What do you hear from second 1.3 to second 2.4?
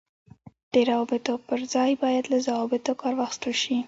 پر ځای باید له